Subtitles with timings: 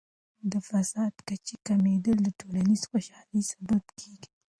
[0.51, 4.29] د فساد کچې کمیدل د ټولنیز خوشحالۍ سبب کیږي.